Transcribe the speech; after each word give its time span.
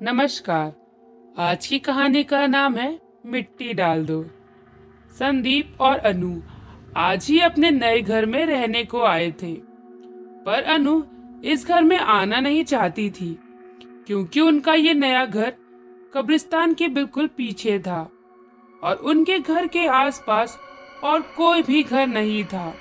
नमस्कार। 0.00 0.72
आज 1.36 1.66
की 1.66 1.78
कहानी 1.78 2.22
का 2.24 2.46
नाम 2.46 2.74
है 2.76 2.98
मिट्टी 3.26 3.72
डाल 3.74 4.04
दो। 4.06 4.22
संदीप 5.12 5.80
और 5.80 5.98
अनु 5.98 6.30
आज 6.96 7.26
ही 7.26 7.38
अपने 7.40 7.70
नए 7.70 8.00
घर 8.00 8.26
में 8.26 8.44
रहने 8.46 8.82
को 8.84 9.00
आए 9.02 9.30
थे। 9.32 9.52
पर 10.44 10.62
अनु 10.64 11.02
इस 11.44 11.66
घर 11.68 11.82
में 11.82 11.96
आना 11.96 12.40
नहीं 12.40 12.62
चाहती 12.64 13.08
थी, 13.10 13.32
क्योंकि 14.06 14.40
उनका 14.40 14.74
ये 14.74 14.94
नया 14.94 15.24
घर 15.24 15.52
कब्रिस्तान 16.14 16.74
के 16.74 16.88
बिल्कुल 16.88 17.26
पीछे 17.36 17.78
था 17.78 18.00
और 18.82 18.94
उनके 18.94 19.38
घर 19.38 19.66
के 19.66 19.86
आसपास 19.86 20.58
और 21.04 21.20
कोई 21.36 21.62
भी 21.62 21.82
घर 21.82 22.06
नहीं 22.06 22.44
था। 22.44 22.72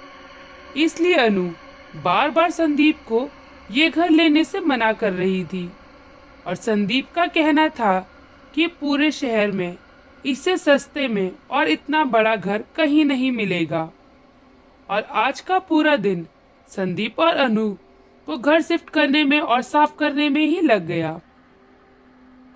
इसलिए 0.77 1.15
अनु 1.15 1.49
बार 2.03 2.29
बार 2.29 2.51
संदीप 2.51 2.99
को 3.07 3.27
ये 3.71 3.89
घर 3.89 4.09
लेने 4.09 4.43
से 4.43 4.59
मना 4.59 4.93
कर 4.93 5.13
रही 5.13 5.43
थी। 5.45 5.69
और 6.47 6.55
संदीप 6.55 7.07
का 7.15 7.27
कहना 7.27 7.69
था 7.69 7.99
कि 8.55 8.67
पूरे 8.67 9.11
शहर 9.11 9.51
में, 9.51 9.77
इससे 10.25 10.57
सस्ते 10.57 11.07
में 11.07 11.31
और 11.51 11.67
इतना 11.67 12.03
बड़ा 12.03 12.35
घर 12.35 12.63
कहीं 12.75 13.05
नहीं 13.05 13.31
मिलेगा। 13.31 13.91
और 14.89 15.01
आज 15.01 15.39
का 15.39 15.59
पूरा 15.59 15.95
दिन 15.95 16.27
संदीप 16.67 17.19
और 17.19 17.35
अनु 17.35 17.73
को 18.25 18.37
घर 18.37 18.61
शिफ्ट 18.61 18.89
करने 18.89 19.23
में 19.23 19.39
और 19.39 19.61
साफ़ 19.61 19.97
करने 19.97 20.29
में 20.29 20.45
ही 20.45 20.61
लग 20.61 20.85
गया। 20.85 21.21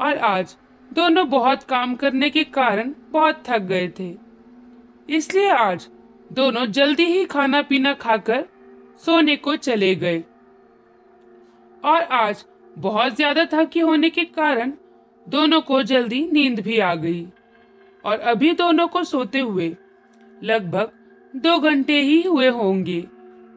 और 0.02 0.18
आज 0.18 0.56
दोनों 0.94 1.30
बहुत 1.30 1.64
काम 1.64 1.96
करने 1.96 2.30
के 2.30 2.44
कारण 2.44 2.94
बहुत 3.10 3.44
थक 3.48 3.60
गए 3.60 3.88
थे। 4.00 4.18
इसलिए 5.10 5.50
आज 5.50 5.88
दोनों 6.32 6.66
जल्दी 6.66 7.06
ही 7.06 7.26
खाना 7.26 7.62
पीना 7.62 7.94
खाकर 7.94 8.46
सोने 9.06 9.36
को 9.36 9.56
चले 9.56 9.96
गए। 9.96 10.24
और 11.86 12.02
आज 12.02 12.46
बहुत 12.78 13.16
ज़्यादा 13.16 13.46
थकी 13.54 13.80
होने 13.80 14.10
के 14.10 14.24
कारण 14.26 14.72
दोनों 15.28 15.62
को 15.62 15.82
जल्दी 15.84 16.30
नींद 16.32 16.60
भी 16.60 16.80
आ 16.80 16.94
गई 16.96 17.26
और 18.06 18.20
अभी 18.20 18.52
दोनों 18.54 18.88
को 18.88 19.04
सोते 19.04 19.40
हुए 19.40 19.76
लगभग 20.44 20.92
दो 21.34 21.60
घंटे 21.60 22.00
ही 22.02 22.22
हुए 22.22 22.48
होंगे 22.48 23.02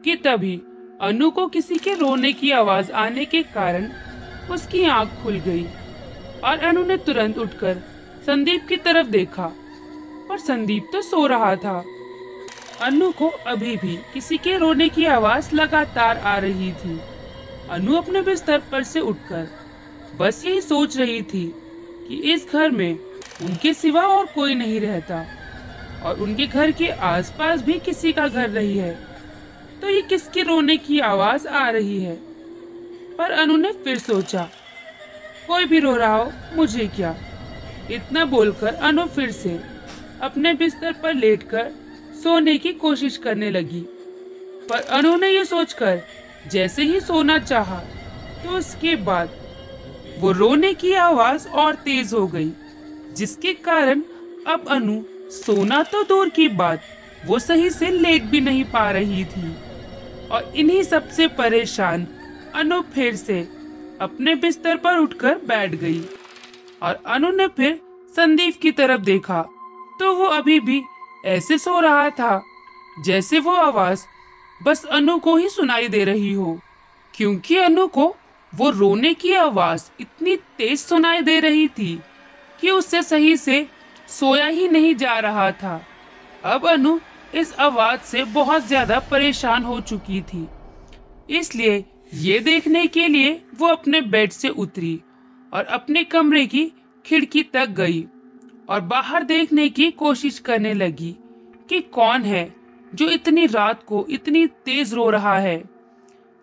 कि 0.05 0.15
तभी 0.15 0.55
अनु 1.01 1.29
को 1.31 1.47
किसी 1.47 1.77
के 1.77 1.93
रोने 1.93 2.33
की 2.33 2.51
आवाज़ 2.51 2.91
आने 2.91 3.25
के 3.25 3.43
कारण 3.43 3.89
उसकी 4.51 4.83
आँख 4.83 5.09
खुल 5.23 5.39
गई 5.39 5.65
और 6.43 6.59
अनु 6.59 6.83
ने 6.83 6.97
तुरंत 6.97 7.37
उठकर 7.37 7.81
संदीप 8.25 8.65
की 8.69 8.77
तरफ़ 8.77 9.07
देखा 9.07 9.51
पर 10.29 10.37
संदीप 10.37 10.87
तो 10.93 11.01
सो 11.01 11.25
रहा 11.27 11.55
था। 11.55 11.83
अनु 12.81 13.11
को 13.11 13.27
अभी 13.47 13.75
भी 13.77 13.97
किसी 14.13 14.37
के 14.37 14.57
रोने 14.57 14.89
की 14.89 15.05
आवाज़ 15.05 15.55
लगातार 15.55 16.17
आ 16.17 16.37
रही 16.37 16.71
थी। 16.71 16.99
अनु 17.69 17.95
अपने 17.95 18.21
बिस्तर 18.21 18.57
पर 18.71 18.83
से 18.83 18.99
उठकर 18.99 19.47
बस 20.19 20.45
यही 20.45 20.61
सोच 20.61 20.97
रही 20.97 21.21
थी 21.21 21.55
कि 22.07 22.33
इस 22.33 22.47
घर 22.53 22.71
में 22.71 22.99
उनके 23.41 23.73
सिवा 23.73 24.01
और 24.01 24.25
कोई 24.25 24.55
नहीं 24.55 24.79
रहता 24.79 25.25
और 26.03 26.19
उनके 26.19 26.47
घर 26.47 26.71
के 26.71 26.87
आसपास 26.87 27.61
भी 27.61 27.73
किसी 27.73 28.13
का 28.13 28.27
घर 28.27 28.51
नहीं 28.51 28.77
है 28.77 28.93
तो 29.81 29.89
ये 29.89 30.01
किसके 30.01 30.43
रोने 30.43 30.77
की 30.77 30.99
आवाज़ 30.99 31.47
आ 31.47 31.69
रही 31.69 32.03
है? 32.03 32.15
पर 33.17 33.31
अनु 33.31 33.57
ने 33.57 33.71
फिर 33.71 33.97
सोचा, 33.97 34.49
कोई 35.47 35.65
भी 35.65 35.79
रो 35.79 35.95
रहा 35.95 36.15
हो, 36.15 36.31
मुझे 36.53 36.87
क्या? 36.95 37.15
इतना 37.91 38.25
बोलकर 38.25 38.67
अनु 38.67 39.05
फिर 39.05 39.31
से 39.31 39.59
अपने 40.21 40.53
बिस्तर 40.53 40.93
पर 40.93 41.13
लेटकर 41.13 41.71
सोने 42.23 42.57
की 42.57 42.73
कोशिश 42.73 43.17
करने 43.17 43.51
लगी। 43.51 43.81
पर 44.69 44.81
अनु 44.81 45.15
ने 45.15 45.29
यह 45.29 45.43
सोचकर 45.43 46.01
जैसे 46.51 46.83
ही 46.83 46.99
सोना 46.99 47.37
चाहा 47.39 47.79
तो 48.43 48.57
उसके 48.57 48.95
बाद 48.95 49.29
वो 50.19 50.31
रोने 50.31 50.73
की 50.73 50.93
आवाज़ 50.93 51.47
और 51.47 51.75
तेज 51.75 52.13
हो 52.13 52.25
गई, 52.27 52.51
जिसके 53.17 53.53
कारण 53.53 54.01
अब 54.47 54.65
अनु 54.69 55.01
सोना 55.31 55.81
तो 55.83 56.03
दूर 56.03 56.29
की 56.29 56.47
बात 56.47 56.81
वो 57.25 57.39
सही 57.39 57.69
से 57.69 57.89
लेट 57.91 58.23
भी 58.23 58.41
नहीं 58.41 58.63
पा 58.63 58.89
रही 58.91 59.23
थी। 59.25 59.55
और 60.31 60.51
इन्हीं 60.55 60.83
सबसे 60.83 61.27
परेशान 61.27 62.07
अनु 62.55 62.81
फिर 62.93 63.15
से 63.15 63.39
अपने 64.01 64.35
बिस्तर 64.35 64.77
पर 64.77 64.97
उठकर 64.97 65.37
बैठ 65.47 65.75
गई 65.75 66.01
और 66.83 67.01
अनु 67.05 67.31
ने 67.31 67.47
फिर 67.47 67.79
संदीप 68.15 68.59
की 68.61 68.71
तरफ़ 68.71 69.01
देखा 69.01 69.41
तो 69.99 70.13
वो 70.13 70.25
अभी 70.31 70.59
भी 70.59 70.81
ऐसे 71.25 71.57
सो 71.57 71.79
रहा 71.79 72.09
था 72.09 72.41
जैसे 73.05 73.39
वो 73.39 73.55
आवाज़ 73.55 74.05
बस 74.59 74.85
अनु 74.85 75.17
को 75.19 75.35
ही 75.35 75.49
सुनाई 75.49 75.87
दे 75.87 76.03
रही 76.03 76.33
हो। 76.33 76.59
क्योंकि 77.13 77.57
अनु 77.57 77.87
को 77.87 78.15
वो 78.53 78.69
रोने 78.69 79.13
की 79.13 79.33
आवाज़ 79.33 79.89
इतनी 79.99 80.35
तेज 80.57 80.79
सुनाई 80.79 81.21
दे 81.21 81.39
रही 81.39 81.67
थी 81.69 81.99
कि 82.59 82.69
उससे 82.71 83.01
सही 83.03 83.35
से 83.37 83.65
सोया 84.09 84.45
ही 84.45 84.67
नहीं 84.67 84.95
जा 84.95 85.19
रहा 85.19 85.51
था। 85.53 85.81
अब 86.43 86.67
अनु 86.67 86.97
इस 87.33 87.53
आवाज़ 87.59 88.01
से 88.01 88.23
बहुत 88.23 88.67
ज़्यादा 88.67 88.99
परेशान 89.11 89.63
हो 89.63 89.79
चुकी 89.81 90.21
थी। 90.23 90.47
इसलिए 91.29 91.83
ये 92.13 92.39
देखने 92.39 92.85
के 92.87 93.07
लिए 93.07 93.41
वो 93.59 93.67
अपने 93.67 94.01
बेड 94.01 94.31
से 94.31 94.49
उतरी 94.49 94.99
और 95.53 95.65
अपने 95.65 96.03
कमरे 96.03 96.45
की 96.45 96.65
खिड़की 97.05 97.43
तक 97.43 97.69
गई 97.69 98.05
और 98.69 98.81
बाहर 98.83 99.23
देखने 99.23 99.67
की 99.69 99.89
कोशिश 99.93 100.39
करने 100.39 100.73
लगी 100.73 101.15
कि 101.69 101.79
कौन 101.93 102.23
है। 102.23 102.43
जो 102.95 103.09
इतनी 103.09 103.45
रात 103.47 103.83
को 103.83 104.05
इतनी 104.09 104.45
तेज 104.65 104.93
रो 104.93 105.09
रहा 105.09 105.37
है। 105.37 105.63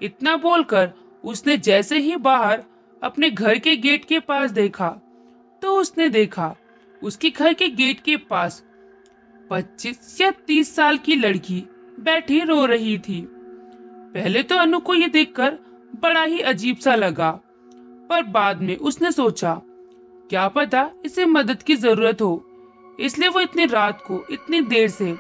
इतना 0.00 0.36
बोलकर 0.38 0.90
उसने 1.24 1.56
जैसे 1.58 1.98
ही 1.98 2.16
बाहर 2.18 2.62
अपने 3.02 3.30
घर 3.30 3.58
के 3.58 3.76
गेट 3.76 4.04
के 4.04 4.18
पास 4.20 4.50
देखा 4.50 4.88
तो 5.62 5.76
उसने 5.76 6.08
देखा 6.08 6.54
उसके 7.02 7.30
घर 7.30 7.54
के 7.54 7.68
गेट 7.70 8.00
के 8.00 8.16
पास 8.24 8.62
पच्चीस 9.50 10.20
या 10.20 10.30
तीस 10.46 10.74
साल 10.76 10.98
की 10.98 11.16
लड़की 11.16 11.62
बैठी 12.00 12.40
रो 12.40 12.64
रही 12.66 12.96
थी। 12.98 13.20
पहले 14.14 14.42
तो 14.42 14.56
अनु 14.56 14.78
को 14.80 14.94
यह 14.94 15.08
देखकर 15.08 15.58
बड़ा 15.94 16.22
ही 16.22 16.40
अजीब 16.40 16.76
सा 16.76 16.94
लगा, 16.94 17.30
पर 18.10 18.22
बाद 18.24 18.62
में 18.62 18.76
उसने 18.76 19.10
सोचा, 19.12 19.54
क्या 20.30 20.46
पता 20.48 20.90
इसे 21.04 21.26
मदद 21.26 21.62
की 21.62 21.76
ज़रूरत 21.76 22.22
हो, 22.22 22.44
इसलिए 22.98 23.28
वो 23.28 23.40
इतनी 23.40 23.66
रात 23.66 24.02
को 24.06 24.24
इतनी 24.30 24.60
देर 24.62 24.88
से 24.88 25.14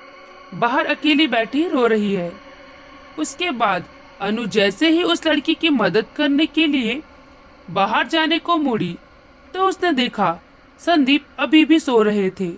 बाहर 0.52 0.86
अकेली 0.86 1.26
बैठी 1.26 1.66
रो 1.68 1.86
रही 1.86 2.12
है। 2.14 2.32
उसके 3.18 3.50
बाद 3.52 3.84
अनु 4.20 4.44
जैसे 4.46 4.88
ही 4.88 5.02
उस 5.02 5.26
लड़की 5.26 5.54
की 5.54 5.70
मदद 5.70 6.06
करने 6.16 6.46
के 6.46 6.66
लिए 6.66 7.00
बाहर 7.70 8.06
जाने 8.08 8.38
को 8.38 8.56
मुड़ी 8.56 8.96
तो 9.54 9.66
उसने 9.68 9.92
देखा 9.92 10.38
संदीप 10.80 11.26
अभी 11.38 11.64
भी 11.64 11.78
सो 11.80 12.02
रहे 12.02 12.30
थे। 12.30 12.50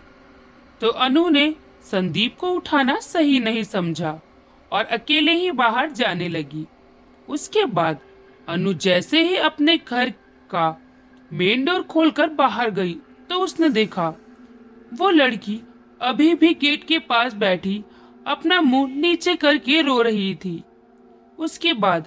तो 0.80 0.88
अनु 0.88 1.28
ने 1.28 1.54
संदीप 1.84 2.36
को 2.38 2.50
उठाना 2.50 2.98
सही 3.00 3.38
नहीं 3.40 3.62
समझा 3.64 4.18
और 4.72 4.84
अकेले 4.84 5.32
ही 5.32 5.50
बाहर 5.52 5.90
जाने 5.92 6.28
लगी। 6.28 6.64
उसके 7.28 7.64
बाद 7.64 7.98
अनु 8.48 8.72
जैसे 8.74 9.22
ही 9.22 9.36
अपने 9.36 9.76
घर 9.78 10.10
का 10.50 10.68
मेन 11.30 11.64
डोर 11.64 11.82
खोलकर 11.82 12.28
बाहर 12.34 12.70
गई 12.70 12.96
तो 13.30 13.38
उसने 13.38 13.68
देखा 13.68 14.08
वो 14.94 15.10
लड़की 15.10 15.60
अभी 16.00 16.34
भी 16.34 16.52
गेट 16.54 16.84
के 16.84 16.98
पास 16.98 17.34
बैठी 17.34 17.82
अपना 18.26 18.60
मुँह 18.60 18.94
नीचे 18.96 19.34
करके 19.36 19.80
रो 19.82 20.00
रही 20.02 20.34
थी। 20.34 20.62
उसके 21.38 21.72
बाद 21.74 22.06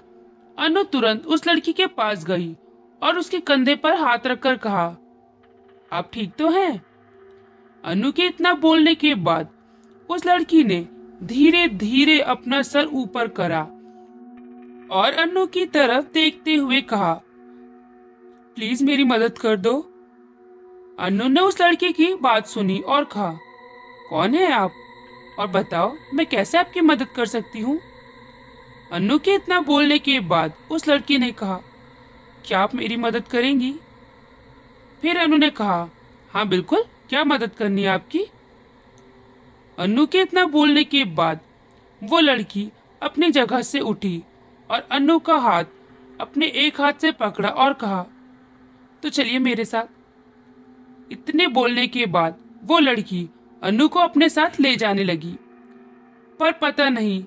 अनु 0.57 0.83
तुरंत 0.83 1.25
उस 1.25 1.47
लड़की 1.47 1.73
के 1.73 1.85
पास 1.87 2.25
गई 2.25 2.55
और 3.01 3.17
उसके 3.17 3.39
कंधे 3.39 3.75
पर 3.75 3.95
हाथ 3.95 4.27
रखकर 4.27 4.57
कहा, 4.57 4.85
आप 5.91 6.09
ठीक 6.13 6.33
तो 6.33 6.49
हैं? 6.49 6.81
अनु 7.83 8.11
के 8.11 8.25
इतना 8.25 8.53
बोलने 8.55 8.95
के 8.95 9.13
बाद 9.15 9.49
उस 10.09 10.25
लड़की 10.25 10.63
ने 10.63 10.87
धीरे 11.23 11.67
धीरे 11.67 12.19
अपना 12.21 12.61
सर 12.61 12.85
ऊपर 12.85 13.27
करा 13.39 13.61
और 14.91 15.13
अनु 15.19 15.45
की 15.47 15.65
तरफ़ 15.65 16.05
देखते 16.13 16.55
हुए 16.55 16.81
कहा, 16.81 17.13
प्लीज़ 18.57 18.83
मेरी 18.85 19.03
मदद 19.03 19.37
कर 19.37 19.57
दो। 19.57 19.79
अनु 20.99 21.27
ने 21.27 21.41
उस 21.41 21.61
लड़की 21.61 21.91
की 21.93 22.13
बात 22.15 22.47
सुनी 22.47 22.79
और 22.79 23.03
कहा 23.05 23.37
कौन 24.09 24.35
है 24.35 24.51
आप? 24.51 24.73
और 25.39 25.47
बताओ, 25.47 25.95
मैं 26.13 26.25
कैसे 26.25 26.57
आपकी 26.57 26.81
मदद 26.81 27.07
कर 27.07 27.25
सकती 27.25 27.59
हूँ? 27.59 27.79
अनु 28.91 29.17
के 29.19 29.33
इतना 29.33 29.59
बोलने 29.61 29.99
के 29.99 30.19
बाद 30.19 30.53
उस 30.71 30.87
लड़की 30.87 31.17
ने 31.17 31.31
कहा, 31.31 31.59
क्या 32.45 32.59
आप 32.59 32.75
मेरी 32.75 32.95
मदद 32.95 33.27
करेंगी? 33.27 33.73
फिर 35.01 35.17
अनु 35.17 35.37
ने 35.37 35.49
कहा 35.49 35.89
हाँ 36.31 36.47
बिल्कुल, 36.47 36.83
क्या 37.09 37.23
मदद 37.23 37.51
करनी 37.53 37.81
है 37.81 37.87
आपकी? 37.87 38.23
अनु 39.77 40.05
के 40.05 40.21
इतना 40.21 40.45
बोलने 40.45 40.83
के 40.83 41.03
बाद 41.05 41.39
वो 42.01 42.19
लड़की 42.19 42.69
अपनी 43.01 43.29
जगह 43.31 43.61
से 43.61 43.79
उठी 43.79 44.23
और 44.69 44.87
अनु 44.91 45.19
का 45.19 45.35
हाथ 45.35 45.63
अपने 46.21 46.45
एक 46.45 46.81
हाथ 46.81 46.93
से 46.93 47.11
पकड़ा 47.11 47.49
और 47.49 47.73
कहा 47.73 48.05
तो 49.03 49.09
चलिए 49.09 49.39
मेरे 49.39 49.65
साथ। 49.65 51.11
इतने 51.11 51.47
बोलने 51.47 51.87
के 51.87 52.05
बाद 52.05 52.39
वो 52.63 52.79
लड़की 52.79 53.27
अनु 53.61 53.87
को 53.87 53.99
अपने 53.99 54.29
साथ 54.29 54.59
ले 54.59 54.75
जाने 54.75 55.03
लगी। 55.03 55.35
पर 56.39 56.51
पता 56.51 56.89
नहीं, 56.89 57.23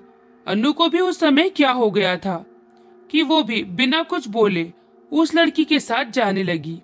अनु 0.47 0.71
को 0.73 0.87
भी 0.89 0.99
उस 0.99 1.19
समय 1.19 1.49
क्या 1.49 1.71
हो 1.71 1.89
गया 1.91 2.15
था 2.17 2.45
कि 3.09 3.21
वो 3.21 3.41
भी 3.43 3.63
बिना 3.63 4.01
कुछ 4.03 4.27
बोले 4.27 4.71
उस 5.11 5.35
लड़की 5.35 5.65
के 5.65 5.79
साथ 5.79 6.05
जाने 6.05 6.43
लगी। 6.43 6.81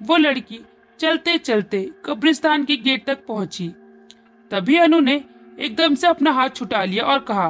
वो 0.00 0.16
लड़की 0.16 0.60
चलते 0.98 1.36
चलते 1.38 1.90
कब्रिस्तान 2.04 2.64
के 2.64 2.76
गेट 2.76 3.04
तक 3.06 3.26
पहुँची। 3.26 3.68
तभी 4.50 4.76
अनु 4.76 5.00
ने 5.00 5.14
एकदम 5.58 5.94
से 5.94 6.06
अपना 6.06 6.32
हाथ 6.32 6.48
छुटा 6.48 6.84
लिया 6.84 7.04
और 7.04 7.18
कहा, 7.30 7.48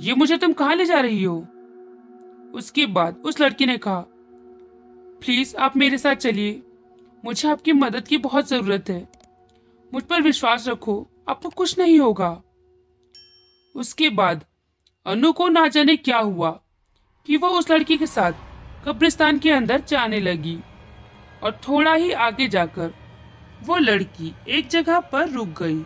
ये 0.00 0.14
मुझे 0.14 0.36
तुम 0.36 0.52
कहाँ 0.52 0.74
ले 0.74 0.84
जा 0.84 1.00
रही 1.00 1.22
हो? 1.22 1.36
उसके 2.54 2.86
बाद 2.86 3.22
उस 3.24 3.40
लड़की 3.40 3.66
ने 3.66 3.76
कहा, 3.78 4.00
प्लीज़ 5.22 5.56
आप 5.56 5.76
मेरे 5.76 5.98
साथ 5.98 6.14
चलिए। 6.14 6.62
मुझे 7.24 7.48
आपकी 7.48 7.72
मदद 7.72 8.08
की 8.08 8.18
बहुत 8.18 8.48
ज़रूरत 8.48 8.90
है। 8.90 9.06
मुझ 9.94 10.02
पर 10.02 10.22
विश्वास 10.22 10.68
रखो, 10.68 11.10
आपको 11.28 11.48
कुछ 11.48 11.78
नहीं 11.78 11.98
होगा। 11.98 12.30
उसके 13.74 14.08
बाद, 14.10 14.44
अनु 15.06 15.32
को 15.32 15.48
ना 15.48 15.66
जाने 15.68 15.96
क्या 15.96 16.18
हुआ 16.18 16.50
कि 17.26 17.36
वो 17.36 17.48
उस 17.48 17.70
लड़की 17.70 17.96
के 17.96 18.06
साथ 18.06 18.32
कब्रिस्तान 18.84 19.38
के 19.38 19.50
अंदर 19.50 19.80
जाने 19.80 20.20
लगी 20.20 20.58
और 21.42 21.60
थोड़ा 21.68 21.94
ही 21.94 22.12
आगे 22.12 22.48
जाकर 22.48 22.94
वो 23.62 23.76
लड़की 23.76 24.34
एक 24.48 24.68
जगह 24.68 25.00
पर 25.00 25.28
रुक 25.28 25.48
गई 25.62 25.82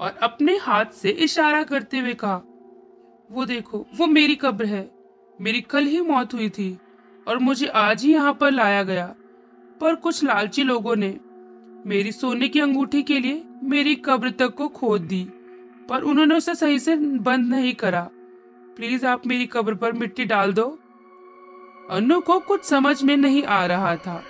और 0.00 0.16
अपने 0.22 0.56
हाथ 0.56 0.86
से 0.86 1.10
इशारा 1.10 1.62
करते 1.62 1.98
हुए 1.98 2.14
कहा, 2.14 2.36
वो 3.30 3.44
देखो, 3.44 3.86
वो 3.96 4.06
मेरी 4.06 4.34
कब्र 4.34 4.64
है। 4.64 4.90
मेरी 5.40 5.60
कल 5.60 5.84
ही 5.84 6.00
मौत 6.00 6.34
हुई 6.34 6.48
थी 6.48 6.78
और 7.28 7.38
मुझे 7.38 7.66
आज 7.66 8.02
ही 8.02 8.12
यहाँ 8.12 8.32
पर 8.32 8.50
लाया 8.50 8.82
गया। 8.82 9.14
पर 9.80 9.94
कुछ 9.94 10.24
लालची 10.24 10.62
लोगों 10.62 10.96
ने 10.96 11.18
मेरी 11.84 12.12
सोने 12.12 12.48
की 12.48 12.60
अंगूठी 12.60 13.02
के 13.02 13.18
लिए 13.20 13.42
मेरी 13.62 13.94
कब्र 13.96 14.30
तक 14.30 14.54
को 14.54 14.68
खोद 14.68 15.00
दी, 15.00 15.24
पर 15.88 16.02
उन्होंने 16.02 16.34
उसे 16.34 16.54
सही 16.54 16.78
से 16.78 16.96
बंद 16.96 17.50
नहीं 17.50 17.74
करा। 17.74 18.08
प्लीज़ 18.76 19.04
आप 19.06 19.26
मेरी 19.26 19.46
कब्र 19.46 19.74
पर 19.74 19.92
मिट्टी 19.92 20.24
डाल 20.24 20.52
दो। 20.52 20.66
अनु 21.90 22.20
को 22.20 22.38
कुछ 22.40 22.64
समझ 22.64 23.02
में 23.02 23.16
नहीं 23.16 23.42
आ 23.42 23.64
रहा 23.66 23.94
था 23.96 24.22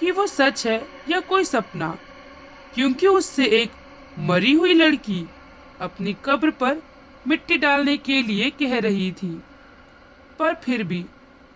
कि 0.00 0.10
वो 0.10 0.26
सच 0.26 0.66
है 0.66 0.80
या 1.10 1.20
कोई 1.20 1.44
सपना, 1.44 1.96
क्योंकि 2.74 3.06
उससे 3.06 3.46
एक 3.62 3.70
मरी 4.20 4.52
हुई 4.52 4.74
लड़की 4.74 5.24
अपनी 5.80 6.16
कब्र 6.24 6.50
पर 6.50 6.82
मिट्टी 7.28 7.56
डालने 7.56 7.96
के 7.96 8.22
लिए 8.22 8.50
कह 8.50 8.78
रही 8.80 9.10
थी। 9.12 9.34
पर 10.38 10.54
फिर 10.54 10.82
भी 10.84 11.04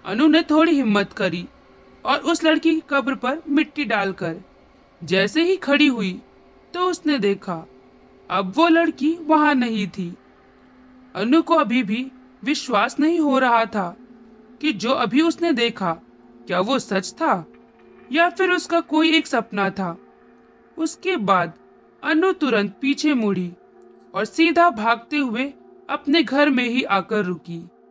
अनु 0.05 0.27
ने 0.27 0.43
थोड़ी 0.43 0.75
हिम्मत 0.75 1.13
करी 1.13 1.47
और 2.05 2.19
उस 2.23 2.45
लड़की 2.45 2.75
की 2.75 2.83
कब्र 2.91 3.15
पर 3.15 3.43
मिट्टी 3.49 3.85
डालकर 3.85 4.37
जैसे 5.00 5.43
ही 5.43 5.56
खड़ी 5.56 5.87
हुई 5.87 6.21
तो 6.75 6.87
उसने 6.87 7.19
देखा, 7.19 7.65
अब 8.31 8.53
वो 8.56 8.69
लड़की 8.69 9.12
वहाँ 9.21 9.55
नहीं 9.55 9.87
थी। 9.89 10.15
अनु 11.15 11.43
को 11.43 11.55
अभी 11.55 11.83
भी 11.83 12.11
विश्वास 12.43 12.99
नहीं 13.00 13.19
हो 13.21 13.39
रहा 13.39 13.65
था 13.65 13.95
कि 14.61 14.73
जो 14.73 14.93
अभी 14.93 15.21
उसने 15.21 15.53
देखा, 15.53 15.93
क्या 16.47 16.61
वो 16.61 16.79
सच 16.79 17.12
था, 17.12 17.45
या 18.12 18.29
फिर 18.31 18.50
उसका 18.50 18.81
कोई 18.81 19.17
एक 19.17 19.27
सपना 19.27 19.69
था। 19.71 19.97
उसके 20.77 21.17
बाद 21.17 21.53
अनु 22.03 22.33
तुरंत 22.33 22.77
पीछे 22.81 23.15
मुड़ी 23.15 23.51
और 24.15 24.25
सीधा 24.25 24.69
भागते 24.71 25.17
हुए 25.17 25.53
अपने 25.89 26.23
घर 26.23 26.51
में 26.51 26.65
ही 26.65 26.83
आकर 26.83 27.25
रुकी। 27.25 27.62